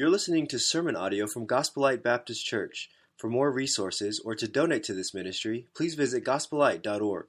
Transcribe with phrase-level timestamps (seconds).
[0.00, 2.88] You're listening to sermon audio from Gospel Light Baptist Church.
[3.18, 7.28] For more resources or to donate to this ministry, please visit gospelite.org.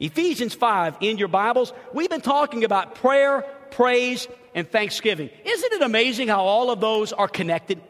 [0.00, 4.26] Ephesians 5 in your Bibles, we've been talking about prayer, praise,
[4.56, 5.30] and thanksgiving.
[5.44, 7.80] Isn't it amazing how all of those are connected?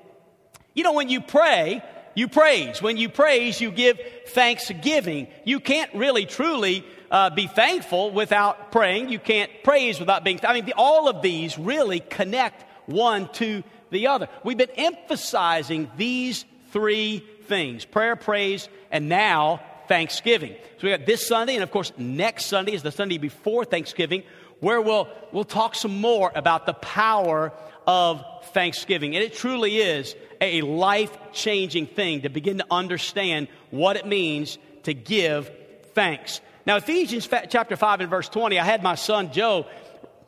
[0.75, 1.83] You know, when you pray,
[2.15, 2.83] you praise.
[2.83, 5.29] When you praise, you give thanksgiving.
[5.45, 9.09] You can't really truly uh, be thankful without praying.
[9.09, 10.41] You can't praise without being.
[10.43, 14.29] I mean, the, all of these really connect one to the other.
[14.45, 20.55] We've been emphasizing these three things prayer, praise, and now Thanksgiving.
[20.79, 24.23] So we got this Sunday, and of course, next Sunday is the Sunday before Thanksgiving,
[24.61, 27.53] where we'll, we'll talk some more about the power
[27.87, 28.23] of
[28.53, 29.17] Thanksgiving.
[29.17, 34.59] And it truly is a life changing thing to begin to understand what it means
[34.83, 35.51] to give
[35.95, 36.41] thanks.
[36.69, 39.65] Now, Ephesians chapter 5 and verse 20, I had my son Joe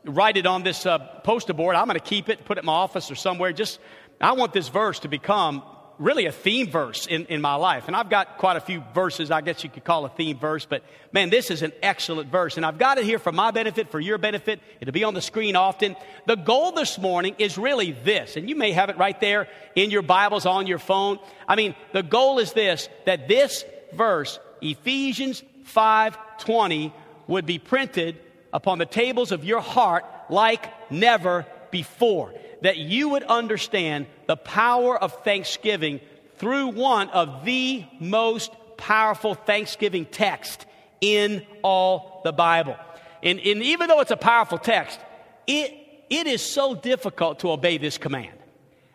[0.07, 1.77] write it on this uh, poster board.
[1.77, 3.53] I'm going to keep it, put it in my office or somewhere.
[3.53, 3.79] Just,
[4.23, 5.63] I want this verse to become
[5.99, 7.89] really a theme verse in, in my life.
[7.89, 10.65] And I've got quite a few verses, I guess you could call a theme verse,
[10.65, 12.57] but man, this is an excellent verse.
[12.57, 14.61] And I've got it here for my benefit, for your benefit.
[14.81, 15.95] It'll be on the screen often.
[16.25, 19.91] The goal this morning is really this, and you may have it right there in
[19.91, 21.19] your Bibles on your phone.
[21.47, 26.93] I mean, the goal is this that this verse, Ephesians 5:20,
[27.27, 28.19] would be printed
[28.53, 34.99] upon the tables of your heart like never before that you would understand the power
[34.99, 36.01] of thanksgiving
[36.37, 40.67] through one of the most powerful thanksgiving text
[41.01, 42.77] in all the Bible.
[43.23, 44.99] And, and even though it's a powerful text,
[45.47, 45.73] it,
[46.09, 48.33] it is so difficult to obey this command.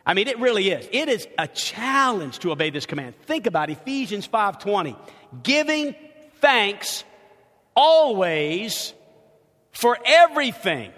[0.06, 0.88] I mean, it really is.
[0.92, 3.16] It is a challenge to obey this command.
[3.24, 4.96] Think about Ephesians 5:20.
[5.42, 5.96] Giving
[6.46, 7.04] thanks
[7.76, 8.94] always
[9.72, 10.92] for everything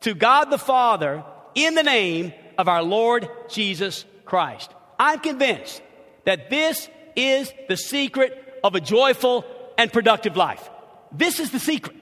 [0.00, 1.22] to God the Father
[1.54, 4.74] in the name of our Lord Jesus Christ.
[4.98, 5.80] I'm convinced
[6.24, 9.44] that this is the secret of a joyful
[9.78, 10.68] and productive life.
[11.12, 11.96] This is the secret.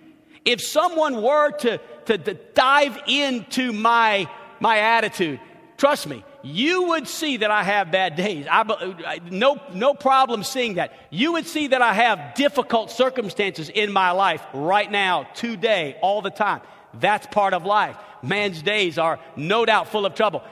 [0.47, 4.31] If someone were to, to, to, dive into my,
[4.61, 5.41] my attitude,
[5.77, 8.47] trust me, you would see that I have bad days.
[8.51, 10.93] I, no, no problem seeing that.
[11.11, 16.23] You would see that I have difficult circumstances in my life right now, today, all
[16.23, 16.61] the time.
[16.95, 20.43] That's part of life man's days are no doubt full of trouble.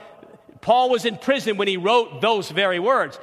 [0.59, 3.19] Paul was in prison when he wrote those very words.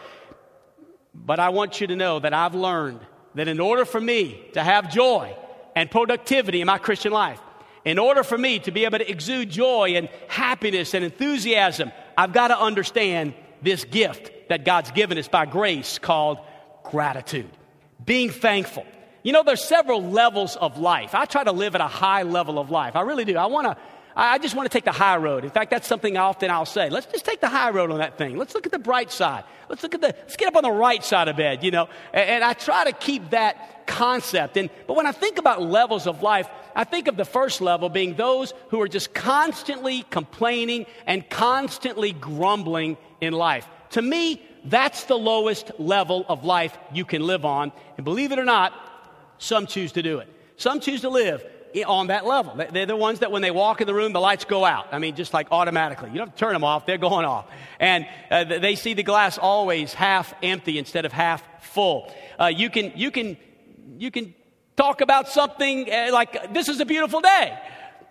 [1.14, 3.00] But I want you to know that I've learned
[3.34, 5.36] that in order for me to have joy
[5.76, 7.40] and productivity in my Christian life,
[7.84, 12.32] in order for me to be able to exude joy and happiness and enthusiasm, I've
[12.32, 16.38] got to understand this gift that God's given us by grace called
[16.82, 17.48] gratitude.
[18.04, 18.84] Being thankful.
[19.22, 21.14] You know, there's several levels of life.
[21.14, 22.96] I try to live at a high level of life.
[22.96, 23.36] I really do.
[23.36, 23.76] I want to
[24.20, 25.44] I just want to take the high road.
[25.44, 26.90] In fact, that's something often I'll say.
[26.90, 28.36] Let's just take the high road on that thing.
[28.36, 29.44] Let's look at the bright side.
[29.68, 31.88] Let's look at the, let's get up on the right side of bed, you know.
[32.12, 34.56] And, and I try to keep that concept.
[34.56, 37.88] And, but when I think about levels of life, I think of the first level
[37.88, 43.66] being those who are just constantly complaining and constantly grumbling in life.
[43.90, 47.72] To me, that's the lowest level of life you can live on.
[47.96, 48.72] And believe it or not,
[49.38, 50.32] some choose to do it.
[50.56, 51.44] Some choose to live
[51.84, 52.54] on that level.
[52.70, 54.86] They're the ones that when they walk in the room, the lights go out.
[54.92, 56.10] I mean, just like automatically.
[56.10, 57.46] You don't have to turn them off, they're going off.
[57.80, 62.12] And uh, they see the glass always half empty instead of half full.
[62.38, 63.36] Uh, you, can, you, can,
[63.98, 64.32] you can
[64.78, 67.58] talk about something uh, like, this is a beautiful day.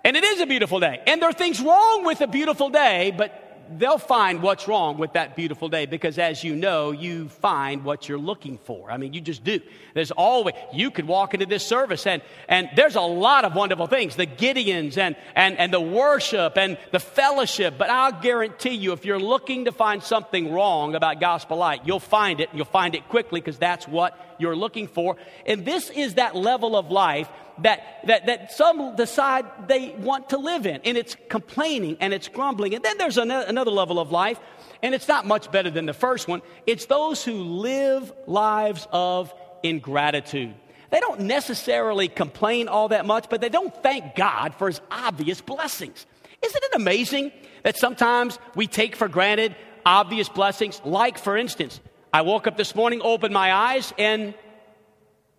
[0.04, 1.02] And it is a beautiful day.
[1.08, 3.47] And there are things wrong with a beautiful day, but
[3.78, 8.08] they'll find what's wrong with that beautiful day because as you know you find what
[8.08, 8.92] you're looking for.
[8.92, 9.60] I mean you just do.
[9.94, 13.88] There's always you could walk into this service and and there's a lot of wonderful
[13.88, 14.16] things.
[14.16, 17.76] The gideons and and and the worship and the fellowship.
[17.78, 22.00] But i'll guarantee you if you're looking to find something wrong about gospel light you'll
[22.00, 25.18] find it and you'll find it quickly because that's what you're looking for.
[25.46, 27.30] And this is that level of life
[27.64, 30.82] that, that, that some decide they want to live in.
[30.84, 32.76] And it's complaining and it's grumbling.
[32.76, 34.40] And then there's another level of life,
[34.82, 36.42] and it's not much better than the first one.
[36.66, 39.34] It's those who live lives of
[39.64, 40.54] ingratitude.
[40.90, 45.42] They don't necessarily complain all that much, but they don't thank God for his obvious
[45.42, 46.06] blessings.
[46.42, 47.32] Isn't it amazing
[47.64, 49.56] that sometimes we take for granted
[49.86, 50.80] obvious blessings?
[50.86, 51.82] Like, for instance,
[52.14, 54.34] I woke up this morning, opened my eyes, and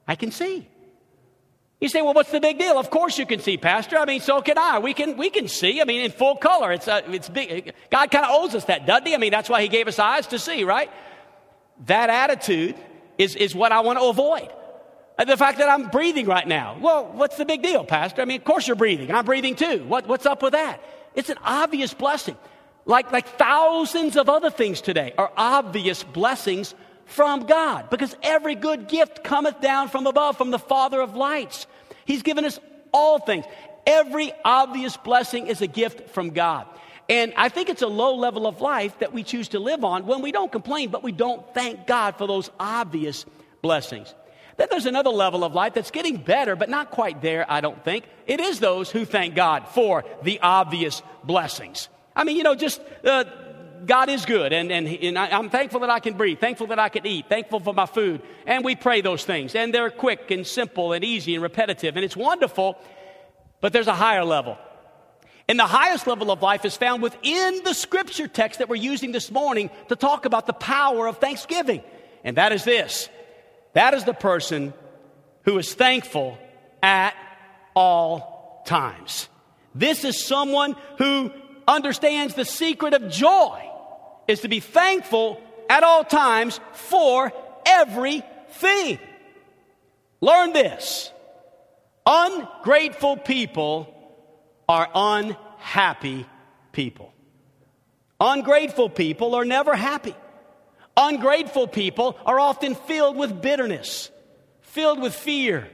[0.07, 0.69] I can see.
[1.81, 2.77] You say, well, what's the big deal?
[2.77, 3.99] Of course you can see, Pastor.
[3.99, 4.81] I mean, so can I.
[4.81, 5.81] We can, we can see.
[5.81, 6.73] I mean, in full color.
[6.73, 7.73] It's, uh, it's big.
[7.91, 9.15] God kind of owes us that, doesn't he?
[9.15, 10.91] I mean, that's why he gave us eyes to see, right?
[11.87, 12.75] That attitude
[13.17, 14.49] is, is what I want to avoid.
[15.17, 16.77] Uh, The fact that I'm breathing right now.
[16.81, 18.23] Well, what's the big deal, Pastor?
[18.23, 19.13] I mean, of course you're breathing.
[19.13, 19.85] I'm breathing too.
[19.85, 20.83] What, what's up with that?
[21.15, 22.37] It's an obvious blessing.
[22.87, 26.75] Like, like thousands of other things today are obvious blessings
[27.09, 31.67] from God because every good gift cometh down from above, from the Father of lights.
[32.05, 32.61] He's given us
[32.93, 33.45] all things.
[33.87, 36.67] Every obvious blessing is a gift from God.
[37.09, 40.05] And I think it's a low level of life that we choose to live on
[40.07, 43.25] when we don't complain, but we don't thank God for those obvious
[43.63, 44.15] blessings.
[44.59, 47.83] Then there's another level of life that's getting better, but not quite there, I don't
[47.83, 48.05] think.
[48.27, 51.89] It is those who thank God for the obvious blessings.
[52.15, 53.25] I mean, you know, just uh,
[53.87, 56.79] God is good, and, and, and I, I'm thankful that I can breathe, thankful that
[56.79, 58.23] I can eat, thankful for my food.
[58.47, 62.05] And we pray those things, and they're quick and simple and easy and repetitive, and
[62.05, 62.79] it's wonderful,
[63.61, 64.59] but there's a higher level.
[65.49, 69.13] And the highest level of life is found within the scripture text that we're using
[69.13, 71.83] this morning to talk about the power of thanksgiving.
[72.23, 73.09] And that is this
[73.73, 74.75] that is the person
[75.43, 76.37] who is thankful
[76.83, 77.15] at
[77.75, 79.29] all times.
[79.75, 81.33] This is someone who
[81.69, 83.63] understands the secret of joy
[84.27, 87.33] is to be thankful at all times for
[87.67, 88.99] everything.
[90.21, 91.13] Learn this.
[92.07, 93.95] Ungrateful people
[94.69, 96.27] are unhappy
[96.73, 97.13] people.
[98.21, 100.15] Ungrateful people are never happy.
[100.97, 104.11] Ungrateful people are often filled with bitterness,
[104.63, 105.69] filled with fear.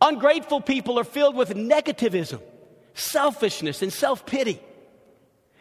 [0.00, 2.42] Ungrateful people are filled with negativism,
[2.92, 4.60] selfishness, and self pity.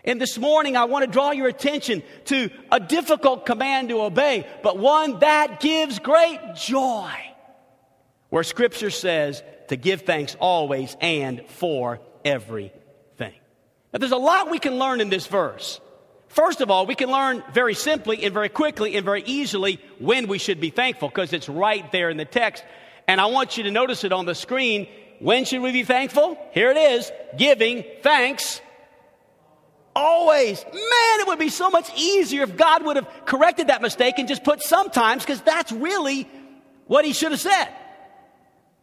[0.05, 4.47] And this morning, I want to draw your attention to a difficult command to obey,
[4.61, 7.11] but one that gives great joy.
[8.29, 13.33] Where Scripture says to give thanks always and for everything.
[13.91, 15.79] Now, there's a lot we can learn in this verse.
[16.27, 20.27] First of all, we can learn very simply and very quickly and very easily when
[20.27, 22.63] we should be thankful because it's right there in the text.
[23.07, 24.87] And I want you to notice it on the screen.
[25.19, 26.37] When should we be thankful?
[26.51, 28.59] Here it is giving thanks
[29.95, 30.63] always.
[30.65, 34.27] Man, it would be so much easier if God would have corrected that mistake and
[34.27, 36.30] just put sometimes because that's really
[36.88, 37.69] what He should have said.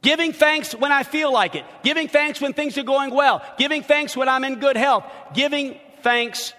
[0.03, 1.65] Giving thanks when I feel like it.
[1.85, 3.41] Giving thanks when things are going well.
[3.57, 5.05] Giving thanks when I'm in good health.
[5.33, 6.53] Giving thanks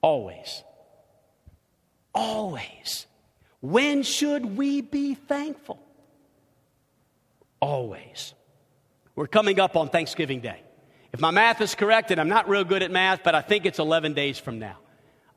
[0.00, 0.62] always.
[2.14, 3.06] Always.
[3.60, 5.80] When should we be thankful?
[7.60, 8.32] Always.
[9.16, 10.62] We're coming up on Thanksgiving Day.
[11.16, 13.64] If my math is correct, and I'm not real good at math, but I think
[13.64, 14.76] it's 11 days from now.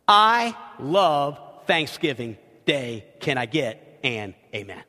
[0.10, 3.06] I love Thanksgiving Day.
[3.22, 4.84] Can I get an amen?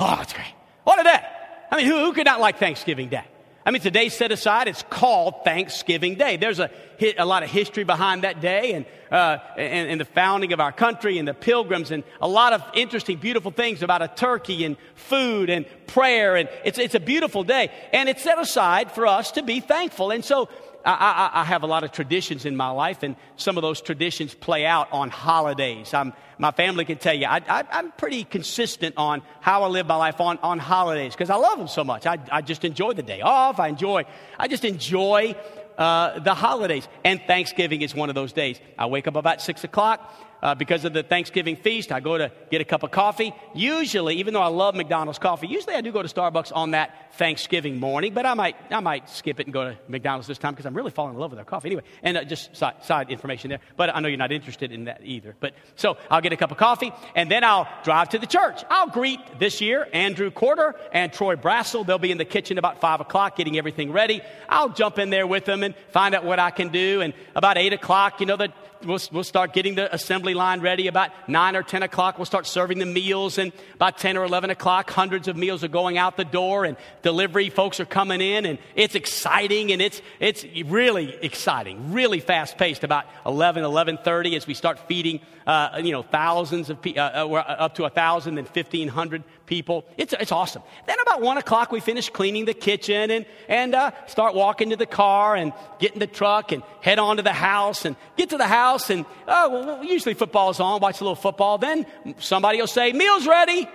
[0.00, 0.52] Oh, that's great.
[0.82, 1.24] What a day.
[1.70, 3.22] I mean, who, who could not like Thanksgiving Day?
[3.64, 4.68] I mean, day set aside.
[4.68, 6.36] It's called Thanksgiving Day.
[6.36, 6.70] There's a,
[7.18, 10.72] a lot of history behind that day and, uh, and, and the founding of our
[10.72, 14.76] country and the pilgrims and a lot of interesting, beautiful things about a turkey and
[14.94, 16.36] food and prayer.
[16.36, 17.70] And it's, it's a beautiful day.
[17.92, 20.10] And it's set aside for us to be thankful.
[20.10, 20.48] And so
[20.84, 23.80] I, I, I, have a lot of traditions in my life, and some of those
[23.80, 25.92] traditions play out on holidays.
[25.92, 29.96] I'm, my family can tell you I, am pretty consistent on how I live my
[29.96, 32.06] life on, on holidays because I love them so much.
[32.06, 33.60] I, I just enjoy the day off.
[33.60, 34.04] I enjoy,
[34.38, 35.36] I just enjoy
[35.76, 36.88] uh, the holidays.
[37.04, 38.60] And Thanksgiving is one of those days.
[38.78, 41.92] I wake up about six o'clock uh, because of the Thanksgiving feast.
[41.92, 43.32] I go to get a cup of coffee.
[43.54, 47.14] Usually, even though I love McDonald's coffee, usually I do go to Starbucks on that
[47.14, 50.54] Thanksgiving morning, but I might, I might skip it and go to McDonald's this time
[50.54, 51.68] because I'm really falling in love with their coffee.
[51.68, 54.84] Anyway, and uh, just side, side, information there, but I know you're not interested in
[54.84, 55.34] that either.
[55.40, 58.62] But so I'll get a cup of coffee and then I'll drive to the church.
[58.70, 61.86] I'll greet this year Andrew Corder and Troy Brassel.
[61.86, 64.22] They'll be in the kitchen about five o'clock getting everything ready.
[64.48, 67.00] I'll jump in there with them and find out what I can do.
[67.00, 68.52] And about eight o'clock, you know, the,
[68.84, 70.86] we'll, we'll start getting the assembly line ready.
[70.86, 73.38] About 9 or 10 o'clock, we'll start serving the meals.
[73.38, 76.76] And about 10 or 11 o'clock, hundreds of meals are going out the door and
[77.02, 78.46] delivery folks are coming in.
[78.46, 82.84] And it's exciting and it's, it's really exciting, really fast paced.
[82.84, 85.20] About 11, 11.30 as we start feeding,
[85.50, 89.84] uh, you know, thousands of people, uh, uh, up to 1,000 and 1,500 people.
[89.96, 90.62] It's, it's awesome.
[90.86, 94.76] Then about 1 o'clock, we finish cleaning the kitchen and, and uh, start walking to
[94.76, 98.30] the car and get in the truck and head on to the house and get
[98.30, 101.58] to the house and, oh, well, usually football's on, watch a little football.
[101.58, 101.84] Then
[102.20, 103.68] somebody will say, meal's ready.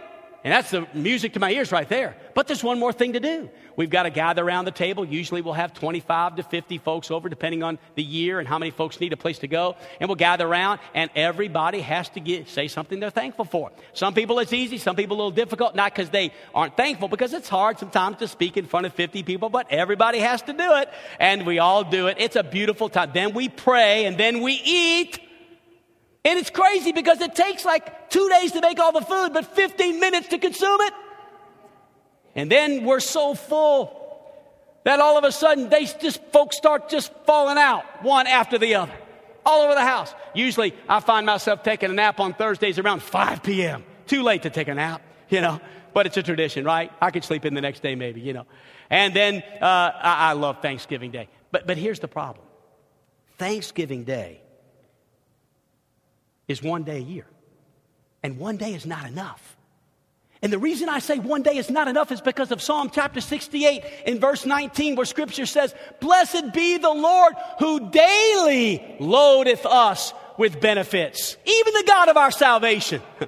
[0.45, 2.15] And that's the music to my ears right there.
[2.35, 3.49] But there's one more thing to do.
[3.75, 5.03] We've got to gather around the table.
[5.03, 8.69] Usually we'll have 25 to 50 folks over, depending on the year and how many
[8.69, 9.75] folks need a place to go.
[9.99, 13.71] And we'll gather around, and everybody has to get, say something they're thankful for.
[13.93, 17.33] Some people it's easy, some people a little difficult, not because they aren't thankful, because
[17.33, 20.75] it's hard sometimes to speak in front of 50 people, but everybody has to do
[20.75, 22.17] it, and we all do it.
[22.19, 23.09] It's a beautiful time.
[23.15, 25.24] Then we pray, and then we eat.
[26.25, 29.45] And it's crazy because it takes like two days to make all the food, but
[29.45, 30.93] 15 minutes to consume it.
[32.33, 34.01] And then we're so full
[34.83, 38.75] that all of a sudden they just folks start just falling out one after the
[38.75, 38.93] other
[39.45, 40.13] all over the house.
[40.33, 43.83] Usually I find myself taking a nap on Thursdays around 5 p.m.
[44.07, 45.61] Too late to take a nap, you know,
[45.93, 46.91] but it's a tradition, right?
[46.99, 48.47] I could sleep in the next day maybe, you know.
[48.89, 51.29] And then uh, I, I love Thanksgiving Day.
[51.51, 52.45] But, but here's the problem
[53.37, 54.41] Thanksgiving Day
[56.47, 57.25] is one day a year.
[58.23, 59.55] And one day is not enough.
[60.41, 63.21] And the reason I say one day is not enough is because of Psalm chapter
[63.21, 70.13] 68 in verse 19, where scripture says, Blessed be the Lord who daily loadeth us
[70.37, 73.01] with benefits, even the God of our salvation.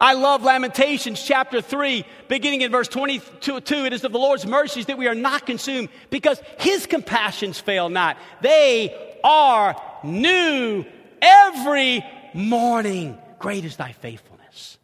[0.00, 3.84] I love Lamentations chapter 3, beginning in verse 22.
[3.84, 7.88] It is of the Lord's mercies that we are not consumed because his compassions fail
[7.88, 8.16] not.
[8.40, 10.84] They are new
[11.20, 13.18] every morning.
[13.38, 14.78] Great is thy faithfulness.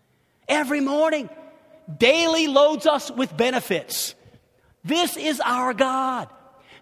[0.49, 1.29] Every morning,
[1.99, 4.15] daily loads us with benefits.
[4.85, 6.29] This is our God.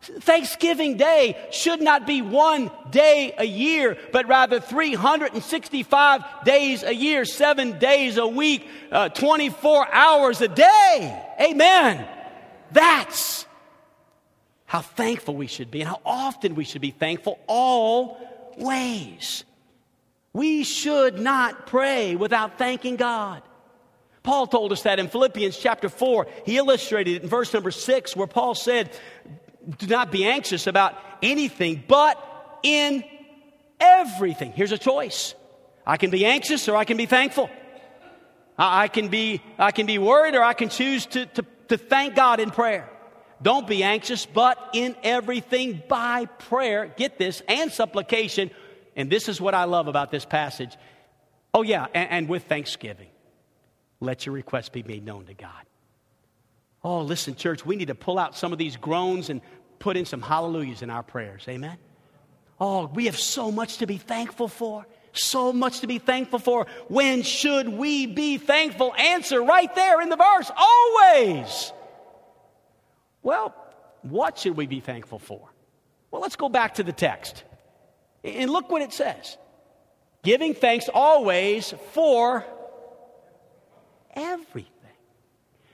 [0.02, 7.24] Thanksgiving Day should not be one day a year, but rather 365 days a year,
[7.24, 11.24] seven days a week, uh, 24 hours a day.
[11.40, 12.04] Amen.
[12.72, 13.46] That's
[14.66, 17.38] how thankful we should be and how often we should be thankful
[18.58, 19.44] always.
[20.32, 23.42] We should not pray without thanking God.
[24.22, 26.26] Paul told us that in Philippians chapter 4.
[26.46, 28.90] He illustrated it in verse number 6, where Paul said,
[29.78, 32.18] do not be anxious about anything, but
[32.62, 33.04] in
[33.80, 34.52] everything.
[34.52, 35.34] Here's a choice.
[35.86, 37.50] I can be anxious or I can be thankful.
[38.56, 42.14] I can be, I can be worried or I can choose to, to, to thank
[42.14, 42.88] God in prayer.
[43.42, 48.50] Don't be anxious, but in everything by prayer, get this, and supplication.
[48.94, 50.76] And this is what I love about this passage.
[51.52, 53.08] Oh, yeah, and, and with thanksgiving,
[54.00, 55.50] let your requests be made known to God.
[56.84, 59.40] Oh, listen, church, we need to pull out some of these groans and
[59.78, 61.44] put in some hallelujahs in our prayers.
[61.48, 61.76] Amen?
[62.60, 64.86] Oh, we have so much to be thankful for.
[65.12, 66.66] So much to be thankful for.
[66.88, 68.94] When should we be thankful?
[68.94, 70.50] Answer right there in the verse.
[70.56, 71.72] Always.
[73.22, 73.54] Well,
[74.02, 75.48] what should we be thankful for?
[76.10, 77.44] Well, let's go back to the text.
[78.24, 79.36] And look what it says
[80.22, 82.44] giving thanks always for
[84.14, 84.70] everything.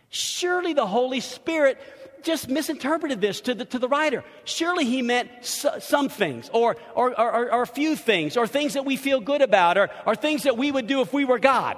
[0.08, 1.78] Surely the Holy Spirit
[2.22, 4.24] just misinterpreted this to the, to the writer.
[4.44, 8.84] Surely he meant some things, or, or, or, or, a few things, or things that
[8.84, 11.76] we feel good about, or, or things that we would do if we were God.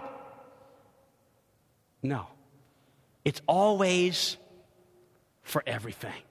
[2.03, 2.27] No.
[3.25, 4.37] It's always
[5.43, 6.23] for everything.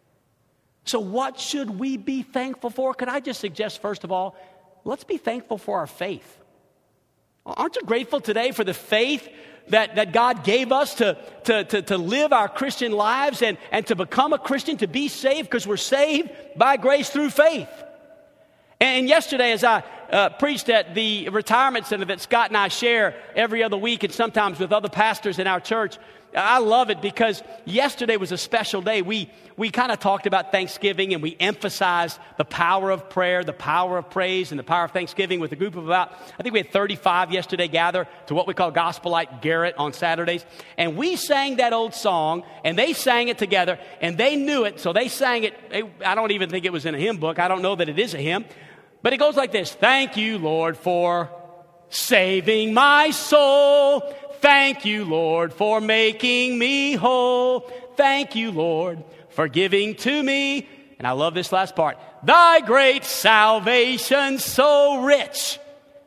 [0.85, 2.93] So, what should we be thankful for?
[2.93, 4.35] Could I just suggest, first of all,
[4.85, 6.37] let's be thankful for our faith.
[7.45, 9.27] Aren't you grateful today for the faith
[9.69, 13.85] that, that God gave us to, to, to, to live our Christian lives and, and
[13.87, 17.69] to become a Christian, to be saved, because we're saved by grace through faith.
[18.79, 23.15] And yesterday, as I uh, preached at the retirement center that Scott and I share
[23.35, 25.97] every other week, and sometimes with other pastors in our church,
[26.35, 29.01] I love it because yesterday was a special day.
[29.01, 33.51] We, we kind of talked about Thanksgiving and we emphasized the power of prayer, the
[33.51, 36.53] power of praise, and the power of Thanksgiving with a group of about, I think
[36.53, 40.45] we had 35 yesterday gather to what we call Gospel Light Garrett on Saturdays.
[40.77, 44.79] And we sang that old song and they sang it together and they knew it.
[44.79, 45.55] So they sang it.
[46.05, 47.39] I don't even think it was in a hymn book.
[47.39, 48.45] I don't know that it is a hymn.
[49.01, 51.29] But it goes like this Thank you, Lord, for
[51.89, 54.01] saving my soul.
[54.41, 57.61] Thank you, Lord, for making me whole.
[57.97, 60.67] Thank you, Lord, for giving to me.
[60.97, 61.97] And I love this last part.
[62.23, 65.59] Thy great salvation so rich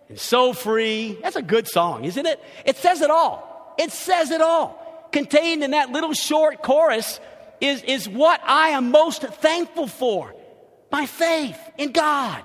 [0.09, 1.19] and so free.
[1.23, 2.43] That's a good song, isn't it?
[2.65, 3.75] It says it all.
[3.79, 5.09] It says it all.
[5.13, 7.21] Contained in that little short chorus
[7.61, 10.35] is, is what I am most thankful for.
[10.91, 12.43] My faith in God,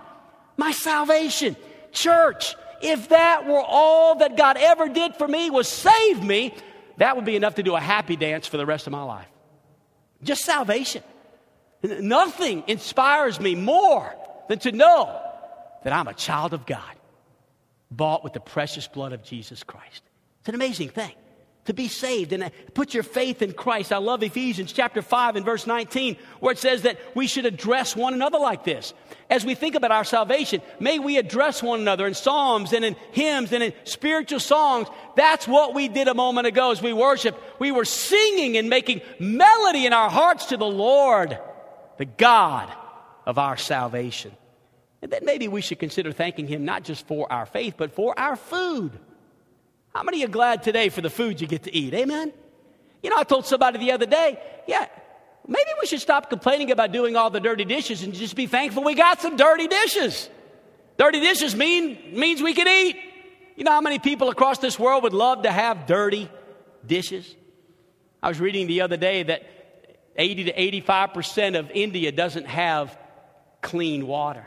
[0.57, 1.55] my salvation,
[1.91, 6.53] church, if that were all that God ever did for me was save me,
[6.97, 9.27] that would be enough to do a happy dance for the rest of my life.
[10.23, 11.03] Just salvation.
[11.83, 14.15] Nothing inspires me more
[14.49, 15.21] than to know
[15.83, 16.81] that I'm a child of God,
[17.91, 20.01] bought with the precious blood of Jesus Christ.
[20.39, 21.13] It's an amazing thing
[21.67, 23.91] to be saved and put your faith in Christ.
[23.91, 27.95] I love Ephesians chapter 5 and verse 19, where it says that we should address
[27.95, 28.93] one another like this.
[29.29, 32.95] As we think about our salvation, may we address one another in psalms and in
[33.11, 34.87] hymns and in spiritual songs.
[35.17, 37.37] That's what we did a moment ago as we worshiped.
[37.59, 41.37] We were singing and making melody in our hearts to the Lord,
[41.97, 42.71] the God
[43.25, 44.31] of our salvation.
[45.01, 48.17] And then maybe we should consider thanking Him not just for our faith, but for
[48.17, 48.97] our food.
[49.97, 51.91] How many are glad today for the food you get to eat?
[51.95, 52.31] Amen?
[53.01, 54.85] You know, I told somebody the other day, yeah,
[55.47, 58.83] maybe we should stop complaining about doing all the dirty dishes and just be thankful
[58.83, 60.29] we got some dirty dishes.
[60.99, 62.95] Dirty dishes mean, means we can eat.
[63.55, 66.29] You know how many people across this world would love to have dirty
[66.85, 67.35] dishes?
[68.21, 69.49] I was reading the other day that
[70.15, 72.95] 80 to 85% of India doesn't have
[73.63, 74.45] clean water.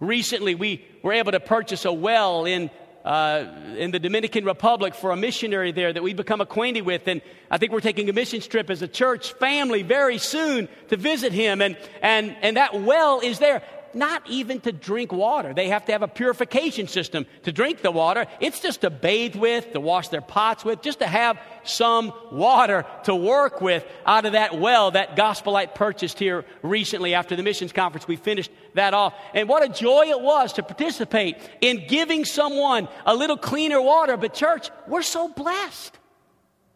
[0.00, 2.70] Recently, we were able to purchase a well in,
[3.04, 7.08] uh, in the Dominican Republic for a missionary there that we've become acquainted with.
[7.08, 10.96] And I think we're taking a mission trip as a church family very soon to
[10.96, 11.62] visit him.
[11.62, 13.62] And, and, and that well is there
[13.94, 15.54] not even to drink water.
[15.54, 18.26] They have to have a purification system to drink the water.
[18.40, 22.86] It's just to bathe with, to wash their pots with, just to have some water
[23.04, 27.42] to work with out of that well that Gospel Light purchased here recently after the
[27.42, 28.08] missions conference.
[28.08, 29.14] We finished that off.
[29.34, 34.16] And what a joy it was to participate in giving someone a little cleaner water.
[34.16, 35.98] But, church, we're so blessed.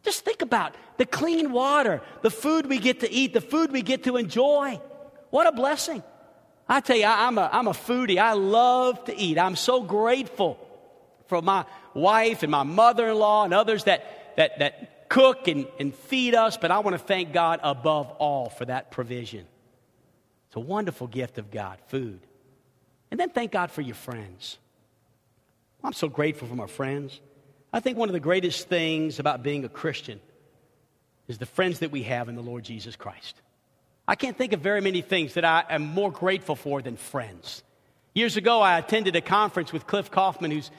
[0.04, 3.82] Just think about the clean water, the food we get to eat, the food we
[3.82, 4.80] get to enjoy.
[5.30, 6.02] What a blessing.
[6.68, 8.18] I tell you, I, am a, I'm a foodie.
[8.18, 9.38] I love to eat.
[9.38, 10.58] I'm so grateful
[11.26, 15.66] for my wife and my mother in law and others that, that, that cook and,
[15.78, 19.46] and feed us, but I want to thank God above all for that provision.
[20.48, 22.20] It's a wonderful gift of God, food.
[23.10, 24.58] And then thank God for your friends.
[25.82, 27.20] I'm so grateful for my friends.
[27.72, 30.20] I think one of the greatest things about being a Christian
[31.28, 33.40] is the friends that we have in the Lord Jesus Christ.
[34.06, 37.62] I can't think of very many things that I am more grateful for than friends.
[38.14, 40.70] Years ago, I attended a conference with Cliff Kaufman, who's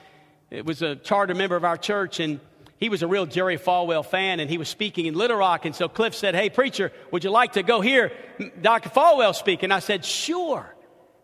[0.64, 2.38] was a charter member of our church, and
[2.78, 5.64] he was a real Jerry Falwell fan, and he was speaking in Little Rock.
[5.64, 8.12] And so Cliff said, Hey, preacher, would you like to go hear
[8.60, 8.90] Dr.
[8.90, 9.62] Falwell speak?
[9.62, 10.72] And I said, Sure.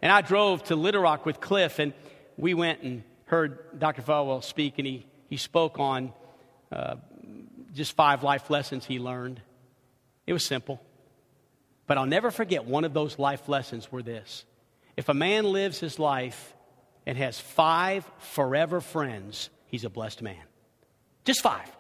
[0.00, 1.92] And I drove to Little Rock with Cliff, and
[2.36, 4.02] we went and heard Dr.
[4.02, 6.12] Falwell speak, and he, he spoke on
[6.72, 6.96] uh,
[7.72, 9.40] just five life lessons he learned.
[10.26, 10.80] It was simple.
[11.92, 14.46] But I'll never forget one of those life lessons were this.
[14.96, 16.54] If a man lives his life
[17.04, 20.40] and has five forever friends, he's a blessed man.
[21.26, 21.70] Just five.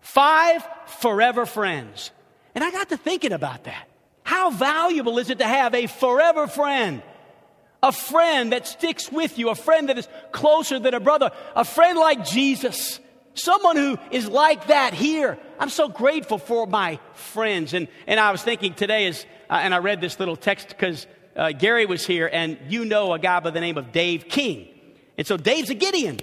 [0.00, 0.66] Five
[0.98, 2.10] forever friends.
[2.56, 3.88] And I got to thinking about that.
[4.24, 7.00] How valuable is it to have a forever friend?
[7.80, 11.64] A friend that sticks with you, a friend that is closer than a brother, a
[11.64, 12.98] friend like Jesus
[13.34, 15.38] Someone who is like that here.
[15.58, 17.74] I'm so grateful for my friends.
[17.74, 21.06] And, and I was thinking today, is, uh, and I read this little text because
[21.36, 24.68] uh, Gary was here, and you know a guy by the name of Dave King.
[25.16, 26.20] And so Dave's a Gideon.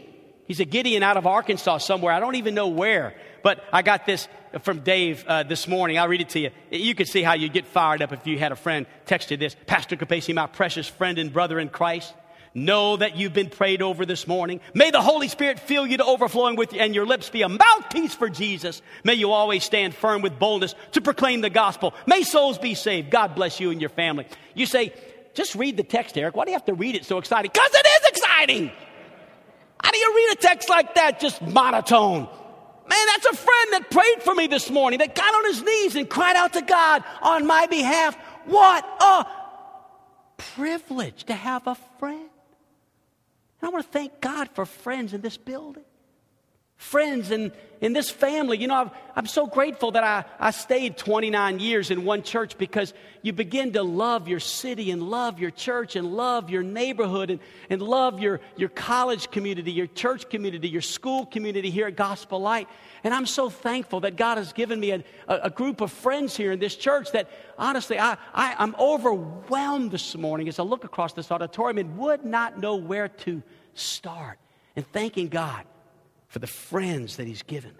[0.47, 2.13] He's a Gideon out of Arkansas somewhere.
[2.13, 3.15] I don't even know where.
[3.43, 4.27] But I got this
[4.61, 5.99] from Dave uh, this morning.
[5.99, 6.51] I'll read it to you.
[6.71, 9.37] You could see how you get fired up if you had a friend text you
[9.37, 9.55] this.
[9.65, 12.13] Pastor Capacey, my precious friend and brother in Christ.
[12.57, 14.61] Know that you've been prayed over this morning.
[14.73, 17.49] May the Holy Spirit fill you to overflowing with you and your lips be a
[17.49, 18.81] mouthpiece for Jesus.
[19.03, 21.93] May you always stand firm with boldness to proclaim the gospel.
[22.07, 23.11] May souls be saved.
[23.11, 24.25] God bless you and your family.
[24.55, 24.91] You say,
[25.35, 26.35] just read the text, Eric.
[26.35, 27.51] Why do you have to read it so exciting?
[27.53, 28.71] Because it is exciting.
[29.83, 32.21] How do you read a text like that just monotone?
[32.21, 35.95] Man, that's a friend that prayed for me this morning, that got on his knees
[35.95, 38.17] and cried out to God on my behalf.
[38.45, 39.27] What a
[40.37, 42.29] privilege to have a friend.
[43.61, 45.83] And I want to thank God for friends in this building.
[46.77, 48.59] Friends in, in this family.
[48.59, 52.55] You know, i I'm so grateful that I, I stayed 29 years in one church
[52.55, 57.31] because you begin to love your city and love your church and love your neighborhood
[57.31, 57.39] and,
[57.71, 62.39] and love your, your college community, your church community, your school community here at Gospel
[62.39, 62.69] Light.
[63.03, 66.51] And I'm so thankful that God has given me a, a, group of friends here
[66.51, 71.13] in this church that honestly, I, I, I'm overwhelmed this morning as I look across
[71.13, 73.41] this auditorium and would not know where to
[73.73, 74.37] start.
[74.75, 75.65] And thanking God
[76.27, 77.73] for the friends that He's given.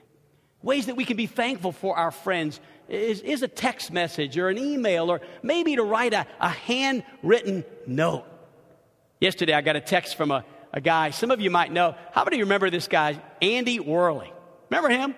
[0.62, 4.50] Ways that we can be thankful for our friends is, is a text message or
[4.50, 8.26] an email or maybe to write a, a handwritten note.
[9.20, 11.96] Yesterday, I got a text from a, a guy, some of you might know.
[12.12, 14.32] How many you remember this guy, Andy Worley?
[14.70, 15.16] Remember him?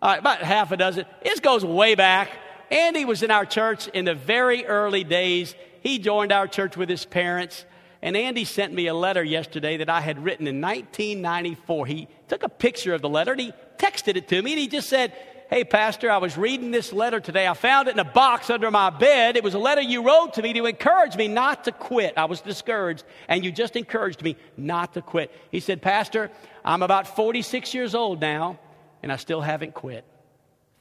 [0.00, 1.06] All right, about half a dozen.
[1.22, 2.30] This goes way back.
[2.70, 5.54] Andy was in our church in the very early days.
[5.82, 7.64] He joined our church with his parents.
[8.00, 11.86] And Andy sent me a letter yesterday that I had written in 1994.
[11.86, 14.68] He took a picture of the letter and he texted it to me and he
[14.68, 15.12] just said,
[15.50, 17.48] Hey, Pastor, I was reading this letter today.
[17.48, 19.34] I found it in a box under my bed.
[19.34, 22.18] It was a letter you wrote to me to encourage me not to quit.
[22.18, 25.32] I was discouraged, and you just encouraged me not to quit.
[25.50, 26.30] He said, Pastor,
[26.66, 28.58] I'm about 46 years old now,
[29.02, 30.04] and I still haven't quit.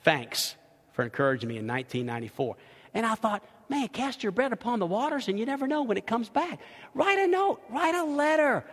[0.02, 0.58] Thanks
[0.92, 2.58] for encouraging me in 1994.
[2.94, 5.98] And I thought, Man, cast your bread upon the waters and you never know when
[5.98, 6.60] it comes back.
[6.94, 8.64] Write a note, write a letter.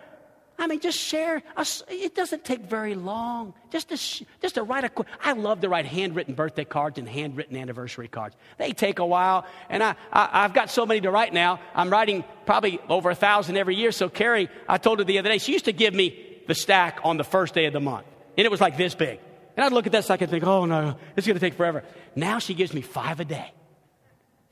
[0.57, 1.43] I mean, just share.
[1.57, 3.53] A, it doesn't take very long.
[3.71, 5.05] Just to, just to write a.
[5.21, 8.35] I love to write handwritten birthday cards and handwritten anniversary cards.
[8.57, 11.59] They take a while, and I, I have got so many to write now.
[11.73, 13.91] I'm writing probably over a thousand every year.
[13.91, 17.01] So Carrie, I told her the other day, she used to give me the stack
[17.03, 18.05] on the first day of the month,
[18.37, 19.19] and it was like this big.
[19.57, 21.83] And I'd look at that stack and think, oh no, it's going to take forever.
[22.15, 23.51] Now she gives me five a day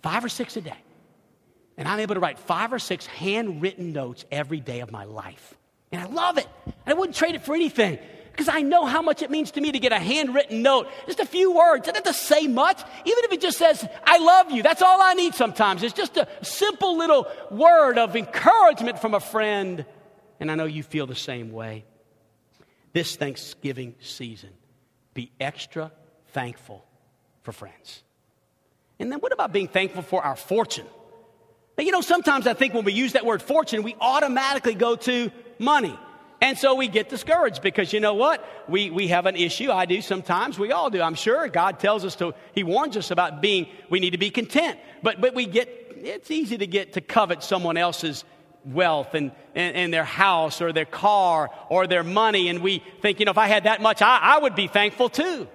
[0.04, 0.78] five or six a day.
[1.78, 5.58] And I'm able to write five or six handwritten notes every day of my life.
[5.92, 6.48] And I love it.
[6.66, 7.98] And I wouldn't trade it for anything
[8.32, 10.88] because I know how much it means to me to get a handwritten note.
[11.06, 11.88] Just a few words.
[11.88, 12.82] It doesn't have to say much.
[13.06, 14.62] Even if it just says, I love you.
[14.62, 15.84] That's all I need sometimes.
[15.84, 19.86] It's just a simple little word of encouragement from a friend.
[20.40, 21.86] And I know you feel the same way.
[22.92, 24.50] This Thanksgiving season,
[25.14, 25.92] be extra
[26.30, 26.84] thankful
[27.44, 28.04] for friends.
[29.00, 30.86] And then what about being thankful for our fortune?
[31.78, 34.96] Now, you know, sometimes I think when we use that word fortune, we automatically go
[34.96, 35.98] to money.
[36.44, 38.46] And so we get discouraged because you know what?
[38.68, 39.72] We, we have an issue.
[39.72, 40.60] I do sometimes.
[40.60, 41.02] We all do.
[41.02, 44.30] I'm sure God tells us to, He warns us about being, we need to be
[44.30, 44.78] content.
[45.02, 48.26] But, but we get, it's easy to get to covet someone else's
[48.66, 52.50] wealth and, and, and, their house or their car or their money.
[52.50, 55.10] And we think, you know, if I had that much, I, I would be thankful
[55.10, 55.48] too.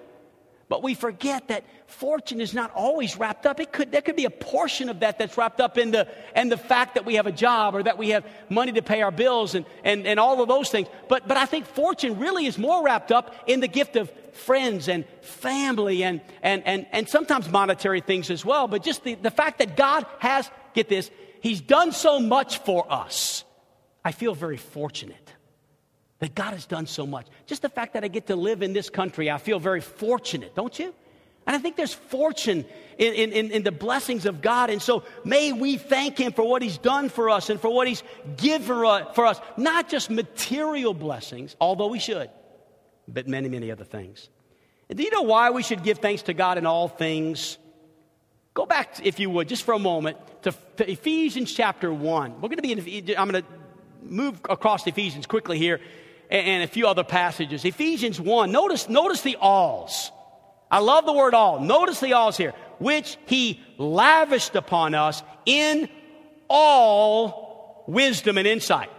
[0.68, 3.59] But we forget that fortune is not always wrapped up.
[3.59, 6.52] It could, there could be a portion of that that's wrapped up in the, and
[6.52, 9.11] the fact that we have a job or that we have money to pay our
[9.11, 10.87] bills and, and, and all of those things.
[11.09, 14.88] But, but I think fortune really is more wrapped up in the gift of friends
[14.88, 18.68] and family and, and, and, and sometimes monetary things as well.
[18.68, 22.92] But just the, the fact that God has, get this, He's done so much for
[22.92, 23.44] us.
[24.04, 25.28] I feel very fortunate
[26.20, 27.26] that God has done so much.
[27.46, 30.54] Just the fact that I get to live in this country, I feel very fortunate,
[30.54, 30.92] don't you?
[31.46, 32.66] And I think there's fortune
[32.98, 34.68] in, in, in, the blessings of God.
[34.68, 37.88] And so may we thank Him for what He's done for us and for what
[37.88, 38.02] He's
[38.37, 38.66] given
[39.14, 39.40] for us.
[39.57, 42.28] Not just material blessings, although we should,
[43.07, 44.28] but many, many other things.
[44.90, 47.57] And do you know why we should give thanks to God in all things?
[48.52, 52.42] Go back, if you would, just for a moment to, to Ephesians chapter 1.
[52.42, 53.48] We're going to be in, I'm going to
[54.02, 55.81] move across Ephesians quickly here
[56.31, 57.64] and a few other passages.
[57.64, 60.12] Ephesians 1, notice, notice the alls.
[60.71, 61.61] I love the word all.
[61.61, 62.53] Notice the alls here.
[62.79, 65.88] Which he lavished upon us in
[66.49, 68.91] all wisdom and insight,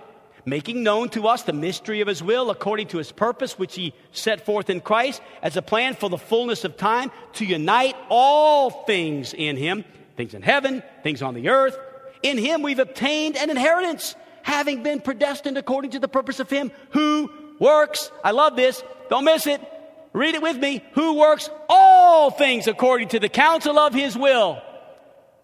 [0.46, 3.94] making known to us the mystery of his will according to his purpose, which he
[4.12, 8.72] set forth in Christ as a plan for the fullness of time to unite all
[8.86, 9.86] things in him,
[10.18, 11.78] things in heaven, things on the earth.
[12.24, 16.72] In him we've obtained an inheritance having been predestined according to the purpose of Him
[16.92, 18.12] who works.
[18.24, 18.84] I love this.
[19.10, 19.62] Don't miss it.
[20.14, 20.84] Read it with me.
[20.94, 24.62] Who works all things according to the counsel of His will.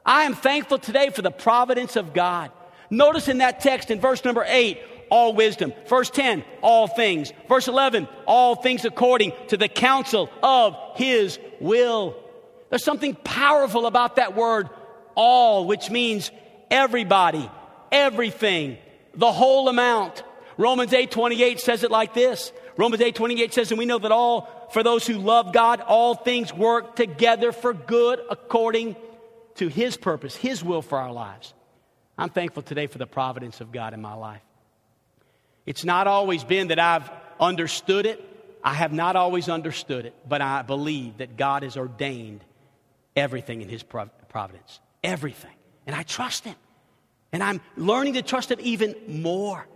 [0.05, 2.51] I am thankful today for the providence of God.
[2.89, 4.79] Notice in that text in verse number 8,
[5.10, 5.73] all wisdom.
[5.88, 7.34] Verse 10, all things.
[7.49, 12.15] Verse 11, all things according to the counsel of his will.
[12.69, 14.69] There's something powerful about that word
[15.15, 16.29] all, which means
[16.69, 17.49] everybody,
[17.95, 18.77] everything,
[19.13, 20.23] the whole amount.
[20.58, 22.51] Romans 8 28 says it like this.
[22.77, 26.13] Romans 8 28 says, and we know that all, for those who love God, all
[26.13, 28.95] things work together for good according
[29.55, 31.53] to His purpose, His will for our lives.
[32.17, 34.41] I'm thankful today for the providence of God in my life.
[35.65, 38.23] It's not always been that I've understood it.
[38.63, 42.43] I have not always understood it, but I believe that God has ordained
[43.15, 44.79] everything in His providence.
[45.03, 45.53] Everything.
[45.86, 46.55] And I trust Him.
[47.36, 49.67] And I'm learning to trust Him even more.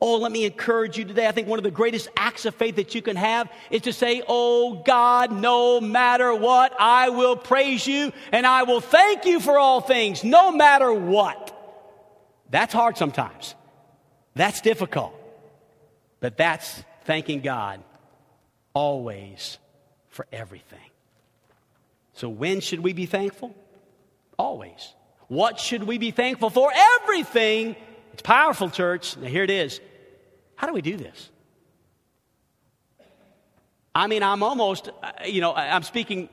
[0.00, 1.26] Oh, let me encourage you today.
[1.26, 3.92] I think one of the greatest acts of faith that you can have is to
[3.92, 9.40] say, Oh God, no matter what, I will praise you and I will thank you
[9.40, 11.52] for all things, no matter what.
[12.50, 13.56] That's hard sometimes.
[14.36, 15.12] That's difficult.
[16.20, 17.82] But that's thanking God
[18.74, 19.58] always
[20.06, 20.78] for everything.
[22.12, 23.56] So when should we be thankful?
[24.38, 24.94] Always.
[25.28, 26.72] What should we be thankful for?
[27.00, 27.76] Everything.
[28.12, 29.16] It's powerful, church.
[29.16, 29.80] Now, here it is.
[30.56, 31.30] How do we do this?
[33.94, 36.28] I mean, I'm almost, uh, you know, I'm speaking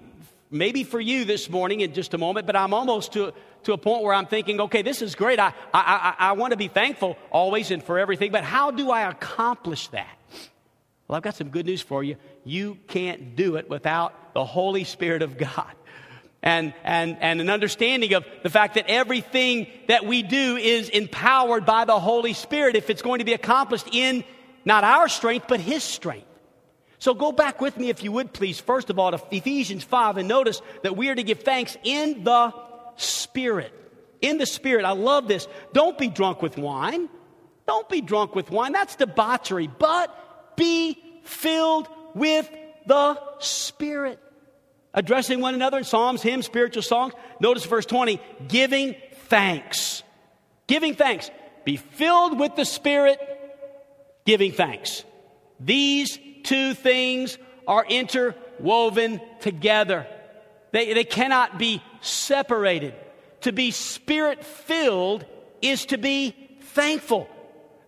[0.49, 3.77] maybe for you this morning in just a moment, but I'm almost to, to a
[3.77, 5.39] point where I'm thinking, okay, this is great.
[5.39, 8.91] I, I, I, I want to be thankful always and for everything, but how do
[8.91, 10.17] I accomplish that?
[11.07, 12.15] Well, I've got some good news for you.
[12.43, 15.73] You can't do it without the Holy Spirit of God
[16.45, 21.65] and, and, and an understanding of the fact that everything that we do is empowered
[21.65, 24.23] by the Holy Spirit if it's going to be accomplished in
[24.63, 26.27] not our strength, but His strength.
[26.99, 30.17] So go back with me, if you would, please, first of all, to Ephesians 5,
[30.17, 32.53] and notice that we are to give thanks in the
[32.95, 33.73] Spirit.
[34.21, 34.85] In the Spirit.
[34.85, 35.47] I love this.
[35.73, 37.09] Don't be drunk with wine.
[37.67, 38.71] Don't be drunk with wine.
[38.71, 39.67] That's debauchery.
[39.67, 42.49] But be filled with
[42.85, 44.19] the Spirit.
[44.95, 47.13] Addressing one another in psalms, hymns, spiritual songs.
[47.39, 50.01] Notice verse 20 giving thanks.
[50.67, 51.29] Giving thanks.
[51.65, 53.19] Be filled with the Spirit,
[54.25, 55.03] giving thanks.
[55.59, 60.07] These two things are interwoven together,
[60.71, 62.93] they, they cannot be separated.
[63.41, 65.23] To be spirit filled
[65.61, 67.29] is to be thankful.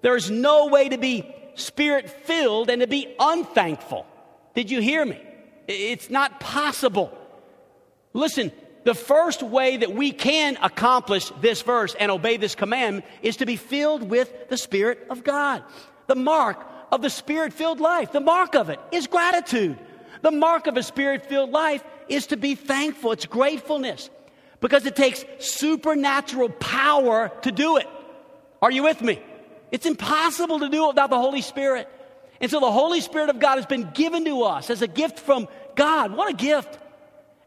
[0.02, 4.06] There is no way to be spirit filled and to be unthankful.
[4.54, 5.20] Did you hear me?
[5.68, 7.16] It's not possible.
[8.14, 8.52] Listen,
[8.84, 13.46] the first way that we can accomplish this verse and obey this command is to
[13.46, 15.64] be filled with the Spirit of God.
[16.08, 19.78] The mark of the Spirit filled life, the mark of it is gratitude.
[20.22, 24.10] The mark of a Spirit filled life is to be thankful, it's gratefulness
[24.62, 27.88] because it takes supernatural power to do it.
[28.62, 29.22] Are you with me?
[29.72, 31.90] It's impossible to do it without the Holy Spirit.
[32.40, 35.20] And so the Holy Spirit of God has been given to us as a gift
[35.20, 36.12] from God.
[36.12, 36.78] What a gift!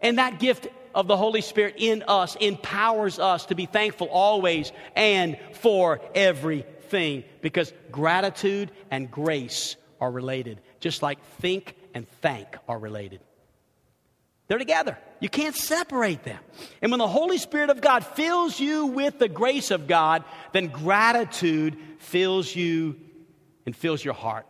[0.00, 4.72] And that gift of the Holy Spirit in us empowers us to be thankful always
[4.96, 12.79] and for everything because gratitude and grace are related, just like think and thank are
[12.79, 13.20] related.
[14.48, 14.98] They're together.
[15.20, 16.40] You can't separate them.
[16.83, 20.66] And when the Holy Spirit of God fills you with the grace of God, then
[20.66, 22.96] gratitude fills you
[23.64, 24.46] and fills your heart.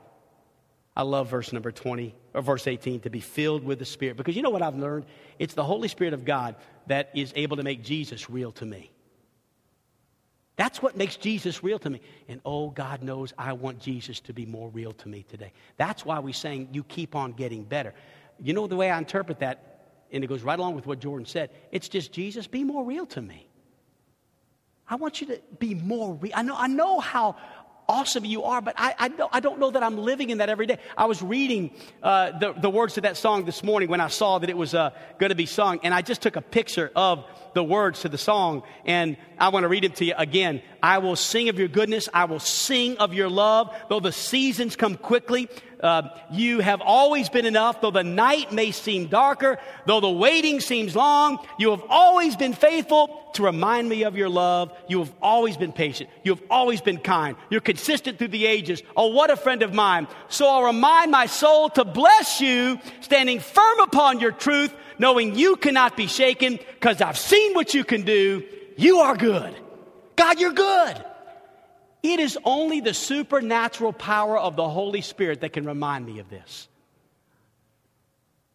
[1.00, 4.36] I love verse number 20 or verse 18 to be filled with the Spirit because
[4.36, 5.06] you know what I've learned?
[5.38, 6.56] It's the Holy Spirit of God
[6.88, 8.90] that is able to make Jesus real to me.
[10.56, 12.02] That's what makes Jesus real to me.
[12.28, 15.54] And oh, God knows I want Jesus to be more real to me today.
[15.78, 17.94] That's why we're saying you keep on getting better.
[18.38, 19.66] You know the way I interpret that?
[20.12, 21.50] and it goes right along with what Jordan said.
[21.70, 23.46] It's just Jesus, be more real to me.
[24.88, 26.32] I want you to be more real.
[26.34, 27.36] I know, I know how
[27.90, 30.48] awesome you are, but I, I, don't, I don't know that I'm living in that
[30.48, 30.78] every day.
[30.96, 31.72] I was reading
[32.04, 34.74] uh, the, the words to that song this morning when I saw that it was
[34.74, 38.08] uh, going to be sung, and I just took a picture of the words to
[38.08, 40.62] the song, and I want to read it to you again.
[40.80, 42.08] I will sing of your goodness.
[42.14, 43.74] I will sing of your love.
[43.88, 45.48] Though the seasons come quickly,
[45.82, 47.80] uh, you have always been enough.
[47.80, 52.52] Though the night may seem darker, though the waiting seems long, you have always been
[52.52, 54.72] faithful to remind me of your love.
[54.88, 56.10] You have always been patient.
[56.22, 57.36] You have always been kind.
[57.48, 58.82] You're consistent through the ages.
[58.96, 60.08] Oh, what a friend of mine.
[60.28, 65.56] So I'll remind my soul to bless you, standing firm upon your truth, knowing you
[65.56, 68.44] cannot be shaken because I've seen what you can do.
[68.76, 69.56] You are good.
[70.16, 71.04] God, you're good.
[72.02, 76.30] It is only the supernatural power of the Holy Spirit that can remind me of
[76.30, 76.68] this.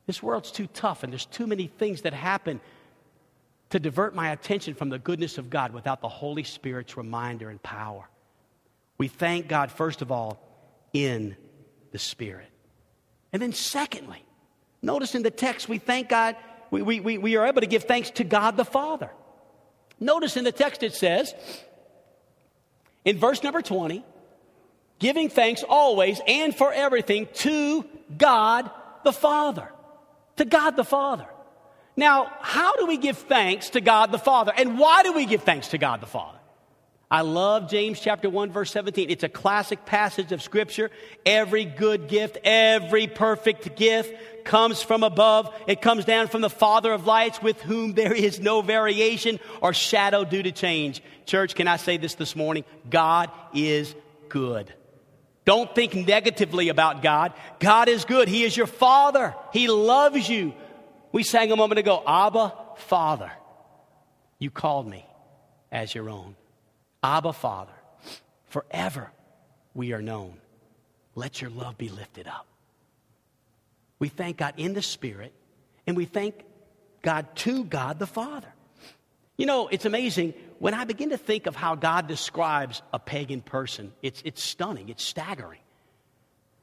[0.08, 2.60] This world's too tough, and there's too many things that happen
[3.72, 7.62] to divert my attention from the goodness of God without the Holy Spirit's reminder and
[7.62, 8.08] power.
[8.98, 10.40] We thank God, first of all,
[10.94, 11.36] in
[11.92, 12.48] the Spirit.
[13.34, 14.24] And then, secondly,
[14.82, 16.36] notice in the text, we thank God,
[16.72, 19.10] we, we, we are able to give thanks to God the Father.
[20.00, 21.34] Notice in the text it says,
[23.06, 24.04] in verse number 20,
[25.00, 27.86] giving thanks always and for everything to
[28.18, 28.70] God
[29.04, 29.72] the Father.
[30.38, 31.28] To God the Father.
[31.96, 34.52] Now, how do we give thanks to God the Father?
[34.56, 36.35] And why do we give thanks to God the Father?
[37.10, 39.10] I love James chapter 1 verse 17.
[39.10, 40.89] It's a classic passage of scripture.
[41.26, 44.13] Every good gift, every perfect gift
[44.44, 45.54] comes from above.
[45.68, 49.74] It comes down from the Father of lights with whom there is no variation or
[49.74, 51.04] shadow due to change.
[51.26, 52.65] Church, can I say this this morning?
[52.89, 53.94] God is
[54.30, 54.74] good.
[55.46, 57.34] Don't think negatively about God.
[57.60, 58.28] God is good.
[58.28, 59.36] He is your Father.
[59.54, 60.54] He loves you.
[61.12, 63.32] We sang a moment ago, Abba, Father.
[64.39, 65.06] You called me
[65.72, 66.36] as your own.
[67.06, 67.72] Abba, Father,
[68.50, 69.12] forever
[69.76, 70.38] we are known.
[71.13, 72.48] Let your love be lifted up.
[74.00, 75.32] We thank God in the Spirit,
[75.86, 76.44] and we thank
[77.04, 78.52] God to God the Father.
[79.38, 80.34] You know, it's amazing.
[80.58, 84.89] When I begin to think of how God describes a pagan person, it's, it's stunning,
[84.89, 85.60] it's staggering.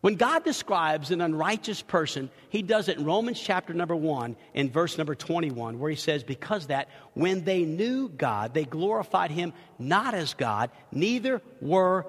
[0.02, 4.68] When God describes an unrighteous person, he does it in Romans chapter number 1 in
[4.68, 9.52] verse number 21, where he says, Because that when they knew God, they glorified him
[9.78, 12.04] not as God, neither were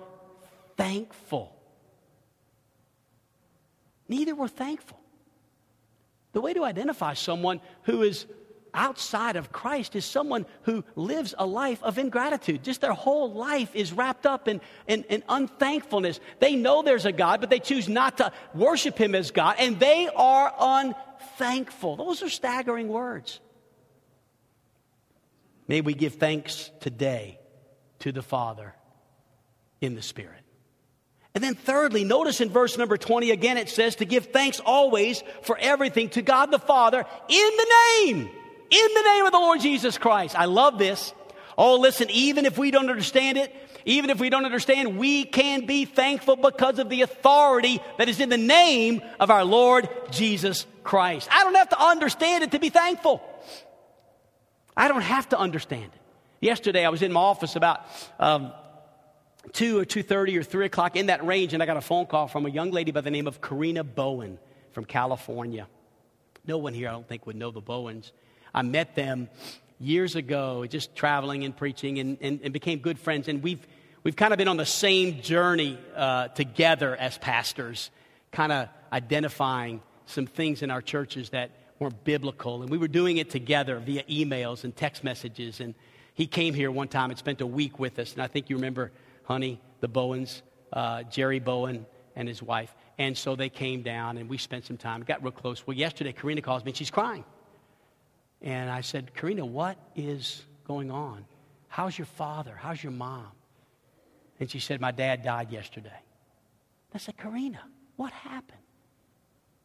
[0.76, 1.56] thankful.
[4.08, 5.00] Neither were thankful.
[6.32, 8.26] The way to identify someone who is
[8.74, 12.64] outside of Christ is someone who lives a life of ingratitude.
[12.64, 16.20] Just their whole life is wrapped up in, in, in, unthankfulness.
[16.40, 19.80] They know there's a God, but they choose not to worship Him as God, and
[19.80, 21.96] they are unthankful.
[21.96, 23.40] Those are staggering words.
[25.68, 27.40] May we give thanks today
[28.00, 28.76] to the Father
[29.82, 30.44] in the Spirit.
[31.36, 35.24] And then, thirdly, notice in verse number 20 again, it says to give thanks always
[35.42, 38.30] for everything to God the Father in the name,
[38.74, 40.38] in the name of the Lord Jesus Christ.
[40.38, 41.14] I love this.
[41.58, 43.54] Oh, listen, even if we don't understand it,
[43.86, 48.20] even if we don't understand, we can be thankful because of the authority that is
[48.20, 51.28] in the name of our Lord Jesus Christ.
[51.32, 53.22] I don't have to understand it to be thankful.
[54.76, 56.00] I don't have to understand it.
[56.42, 57.86] Yesterday, I was in my office about
[58.20, 58.52] um,
[59.52, 62.28] 2 or 2.30 or 3 o'clock in that range, and I got a phone call
[62.28, 64.40] from a young lady by the name of Karina Bowen
[64.72, 65.68] from California.
[66.46, 68.12] No one here, I don't think, would know the Bowens.
[68.54, 69.30] I met them
[69.80, 73.28] years ago, just traveling and preaching, and, and, and became good friends.
[73.28, 73.66] And we've,
[74.04, 77.92] we've kind of been on the same journey uh, together as pastors,
[78.32, 82.62] kind of identifying some things in our churches that weren't biblical.
[82.62, 85.60] And we were doing it together via emails and text messages.
[85.60, 85.74] And
[86.14, 88.14] he came here one time and spent a week with us.
[88.14, 88.92] And I think you remember,
[89.24, 91.86] honey, the Bowens, uh, Jerry Bowen
[92.16, 92.74] and his wife.
[92.98, 95.66] And so they came down and we spent some time, got real close.
[95.66, 97.26] Well, yesterday, Karina calls me and she's crying.
[98.44, 101.26] And I said, Karina, what is going on?
[101.70, 102.56] How's your father?
[102.56, 103.32] How's your mom?
[104.40, 105.90] And she said, My dad died yesterday.
[106.94, 107.62] I said, Karina,
[107.96, 108.60] what happened?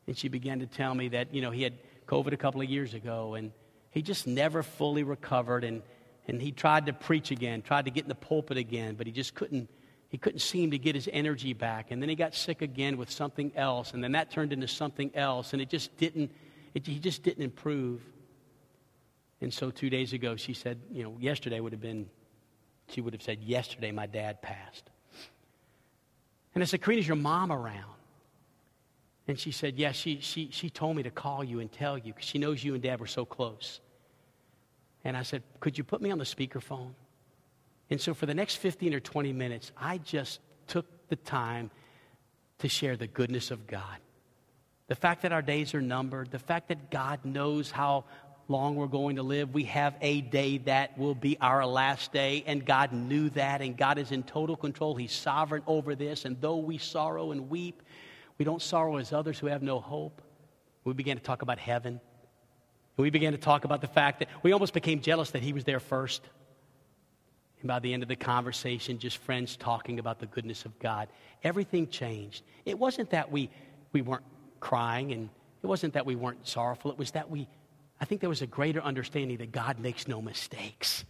[0.06, 1.74] And she began to tell me that, you know, he had
[2.06, 3.52] COVID a couple of years ago and
[3.90, 5.82] he just never fully recovered and,
[6.26, 9.12] and he tried to preach again, tried to get in the pulpit again, but he
[9.12, 9.68] just couldn't
[10.10, 11.90] he couldn't seem to get his energy back.
[11.90, 15.10] And then he got sick again with something else, and then that turned into something
[15.14, 16.32] else, and it just didn't
[16.74, 18.00] it, he just didn't improve.
[19.40, 22.08] And so two days ago, she said, you know, yesterday would have been,
[22.88, 24.90] she would have said, yesterday my dad passed.
[26.54, 27.94] And I said, Karina's your mom around?
[29.28, 31.98] And she said, yes, yeah, she, she, she told me to call you and tell
[31.98, 33.80] you because she knows you and dad were so close.
[35.04, 36.92] And I said, could you put me on the speakerphone?
[37.90, 41.70] And so for the next 15 or 20 minutes, I just took the time
[42.58, 43.98] to share the goodness of God.
[44.88, 48.04] The fact that our days are numbered, the fact that God knows how
[48.48, 49.52] long we're going to live.
[49.52, 53.76] We have a day that will be our last day, and God knew that, and
[53.76, 54.94] God is in total control.
[54.94, 57.82] He's sovereign over this, and though we sorrow and weep,
[58.38, 60.22] we don't sorrow as others who have no hope.
[60.84, 62.00] We began to talk about heaven.
[62.96, 65.64] We began to talk about the fact that we almost became jealous that he was
[65.64, 66.22] there first.
[67.60, 71.08] And by the end of the conversation, just friends talking about the goodness of God,
[71.44, 72.44] everything changed.
[72.64, 73.50] It wasn't that we,
[73.92, 74.24] we weren't
[74.60, 75.28] crying and
[75.62, 76.90] it wasn't that we weren't sorrowful.
[76.90, 77.48] It was that we
[78.00, 81.04] I think there was a greater understanding that God makes no mistakes.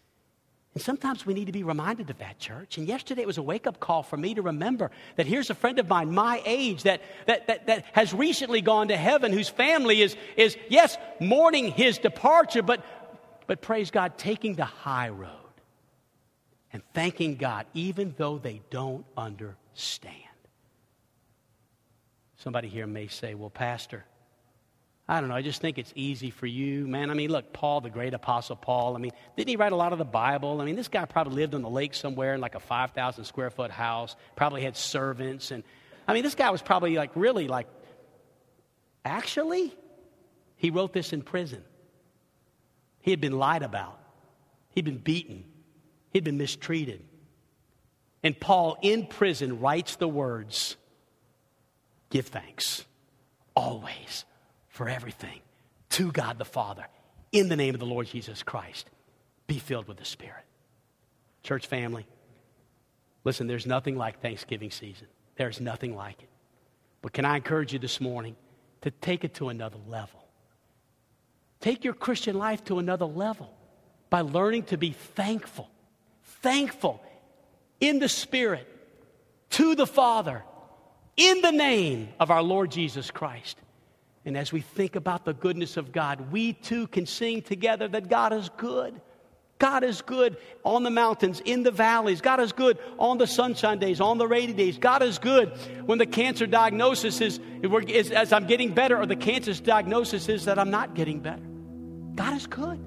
[0.75, 2.79] And sometimes we need to be reminded of that, church.
[2.79, 5.55] And yesterday it was a wake up call for me to remember that here's a
[5.55, 9.49] friend of mine, my age, that, that, that, that has recently gone to heaven, whose
[9.49, 12.85] family is, is, yes, mourning his departure, but,
[13.47, 15.33] but praise God, taking the high road
[16.73, 20.15] and thanking God, even though they don't understand.
[22.37, 24.05] Somebody here may say, Well, Pastor,
[25.09, 25.35] I don't know.
[25.35, 27.11] I just think it's easy for you, man.
[27.11, 29.93] I mean, look, Paul, the great apostle Paul, I mean, didn't he write a lot
[29.93, 30.61] of the Bible?
[30.61, 33.49] I mean, this guy probably lived on the lake somewhere in like a 5,000 square
[33.49, 35.51] foot house, probably had servants.
[35.51, 35.65] And
[36.07, 37.69] I mean, this guy was probably like really like,
[39.03, 39.75] actually,
[40.57, 41.65] he wrote this in prison.
[43.01, 43.99] He had been lied about,
[44.75, 45.45] he'd been beaten,
[46.11, 47.03] he'd been mistreated.
[48.23, 50.77] And Paul in prison writes the words,
[52.11, 52.85] give thanks
[53.55, 54.27] always
[54.79, 55.41] for everything
[55.91, 56.87] to God the Father
[57.33, 58.89] in the name of the Lord Jesus Christ.
[59.49, 60.45] Be filled with the Spirit.
[61.43, 62.07] Church family,
[63.25, 65.09] listen, there's nothing like Thanksgiving season.
[65.35, 66.29] There's nothing like it.
[67.03, 68.37] But can I encourage you this morning
[68.83, 70.21] to take it to another level?
[71.59, 73.53] Take your Christian life to another level
[74.11, 75.69] by learning to be thankful.
[76.23, 77.03] Thankful
[77.81, 78.69] in the Spirit
[79.51, 80.45] to the Father
[81.17, 83.59] in the name of our Lord Jesus Christ.
[84.29, 88.11] And as we think about the goodness of God, we too can sing together that
[88.11, 89.01] God is good.
[89.59, 92.21] God is good on the mountains, in the valleys.
[92.21, 94.77] God is good on the sunshine days, on the rainy days.
[94.77, 95.49] God is good
[95.87, 97.41] when the cancer diagnosis is,
[97.87, 101.43] is as I'm getting better, or the cancer diagnosis is that I'm not getting better.
[102.15, 102.79] God is good.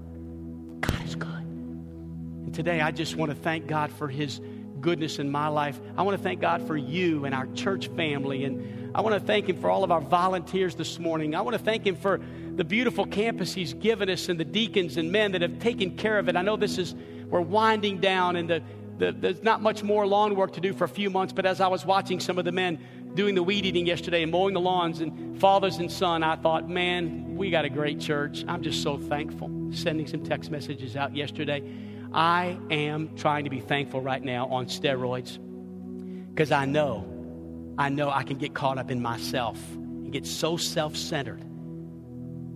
[0.79, 1.31] God is good.
[1.31, 4.39] And today I just want to thank God for His
[4.79, 5.81] goodness in my life.
[5.97, 8.43] I want to thank God for you and our church family.
[8.43, 11.35] And I want to thank Him for all of our volunteers this morning.
[11.35, 12.19] I want to thank Him for
[12.55, 16.19] the beautiful campus He's given us and the deacons and men that have taken care
[16.19, 16.35] of it.
[16.35, 16.95] I know this is,
[17.27, 18.63] we're winding down and the,
[18.97, 21.33] the, there's not much more lawn work to do for a few months.
[21.33, 22.79] But as I was watching some of the men
[23.13, 26.69] doing the weed eating yesterday and mowing the lawns and fathers and son, I thought,
[26.69, 28.43] man, we got a great church.
[28.47, 29.49] I'm just so thankful.
[29.71, 31.63] Sending some text messages out yesterday
[32.13, 35.39] I am trying to be thankful right now on steroids
[36.29, 37.05] because I know,
[37.77, 41.43] I know I can get caught up in myself and get so self centered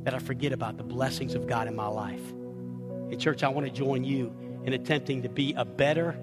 [0.04, 2.22] that I forget about the blessings of God in my life.
[2.32, 6.18] And, church, I want to join you in attempting to be a better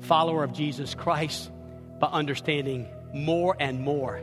[0.00, 1.50] follower of Jesus Christ
[1.98, 4.20] by understanding more and more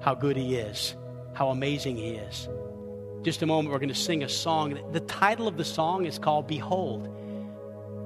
[0.00, 0.94] how good He is,
[1.34, 2.48] how amazing He is.
[3.22, 4.78] Just a moment, we're going to sing a song.
[4.92, 7.06] The title of the song is called Behold.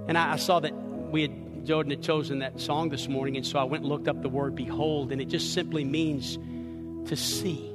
[0.08, 3.46] And I, I saw that we had, Jordan had chosen that song this morning, and
[3.46, 6.38] so I went and looked up the word behold, and it just simply means
[7.08, 7.70] to see.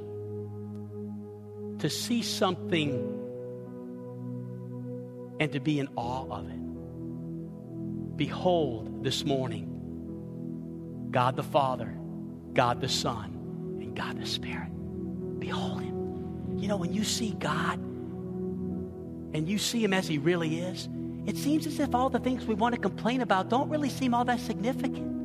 [1.78, 3.16] To see something
[5.40, 8.16] and to be in awe of it.
[8.16, 9.70] Behold this morning
[11.10, 11.92] God the Father,
[12.52, 14.70] God the Son, and God the Spirit.
[15.40, 16.58] Behold Him.
[16.58, 20.88] You know, when you see God and you see Him as He really is,
[21.26, 24.14] it seems as if all the things we want to complain about don't really seem
[24.14, 25.18] all that significant.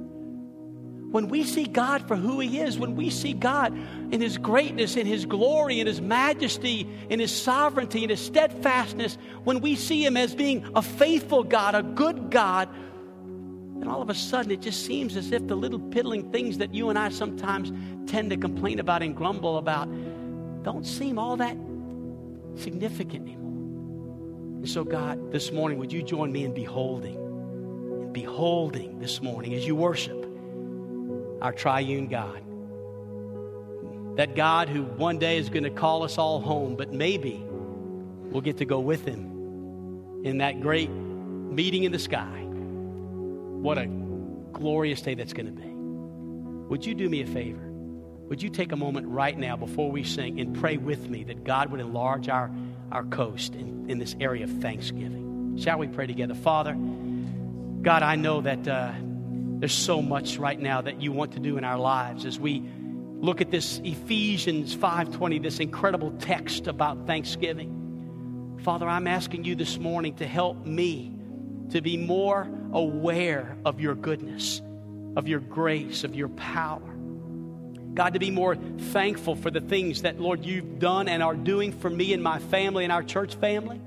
[1.11, 3.73] When we see God for who He is, when we see God
[4.11, 9.17] in His greatness, in His glory, in His majesty, in His sovereignty, in His steadfastness,
[9.45, 12.67] when we see Him as being a faithful God, a good God,
[13.79, 16.73] then all of a sudden it just seems as if the little piddling things that
[16.73, 17.71] you and I sometimes
[18.09, 19.87] tend to complain about and grumble about
[20.63, 21.55] don't seem all that
[22.55, 23.44] significant anymore.
[24.57, 29.53] And so, God, this morning, would you join me in beholding, in beholding this morning
[29.53, 30.25] as you worship
[31.41, 32.41] our triune God?
[34.17, 38.41] That God who one day is going to call us all home, but maybe we'll
[38.41, 42.41] get to go with him in that great meeting in the sky.
[42.41, 43.87] What a
[44.53, 45.67] glorious day that's going to be.
[46.69, 47.61] Would you do me a favor?
[48.29, 51.43] Would you take a moment right now before we sing and pray with me that
[51.43, 52.49] God would enlarge our,
[52.91, 55.57] our coast in, in this area of thanksgiving?
[55.57, 56.33] Shall we pray together?
[56.33, 58.91] Father, God, I know that uh,
[59.59, 62.63] there's so much right now that you want to do in our lives as we
[63.19, 68.59] look at this Ephesians 5:20, this incredible text about thanksgiving.
[68.63, 71.13] Father, I'm asking you this morning to help me
[71.71, 74.61] to be more aware of your goodness,
[75.15, 76.94] of your grace, of your power.
[77.95, 81.71] God, to be more thankful for the things that, Lord, you've done and are doing
[81.71, 83.79] for me and my family and our church family.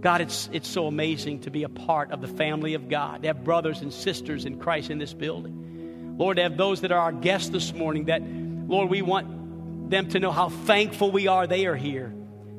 [0.00, 3.28] God, it's, it's so amazing to be a part of the family of God, to
[3.28, 6.16] have brothers and sisters in Christ in this building.
[6.18, 10.08] Lord, to have those that are our guests this morning that, Lord, we want them
[10.10, 12.12] to know how thankful we are they are here.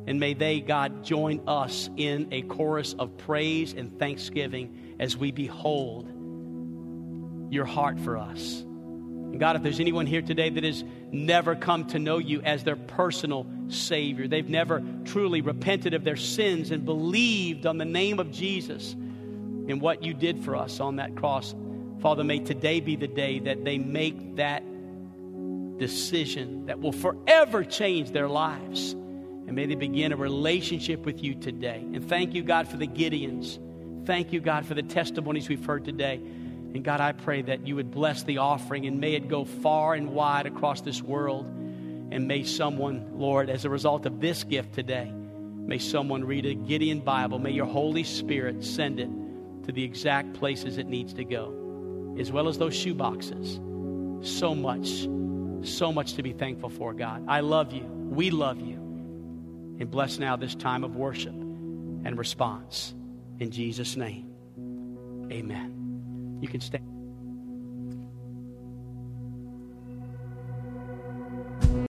[0.07, 5.31] And may they, God, join us in a chorus of praise and thanksgiving as we
[5.31, 6.09] behold
[7.51, 8.63] your heart for us.
[9.39, 12.75] God, if there's anyone here today that has never come to know you as their
[12.75, 18.31] personal Savior, they've never truly repented of their sins and believed on the name of
[18.31, 21.53] Jesus and what you did for us on that cross,
[21.99, 24.63] Father, may today be the day that they make that
[25.77, 28.93] decision that will forever change their lives.
[28.93, 31.79] And may they begin a relationship with you today.
[31.93, 33.59] And thank you, God, for the Gideons.
[34.05, 36.21] Thank you, God, for the testimonies we've heard today.
[36.73, 39.93] And God, I pray that you would bless the offering and may it go far
[39.93, 41.45] and wide across this world.
[42.11, 46.53] And may someone, Lord, as a result of this gift today, may someone read a
[46.53, 47.39] Gideon Bible.
[47.39, 49.09] May your Holy Spirit send it
[49.65, 53.59] to the exact places it needs to go, as well as those shoe boxes.
[54.21, 55.07] So much,
[55.67, 57.25] so much to be thankful for, God.
[57.27, 57.83] I love you.
[57.83, 58.75] We love you.
[59.79, 62.95] And bless now this time of worship and response.
[63.39, 65.76] In Jesus' name, amen.
[66.41, 66.96] You can stand.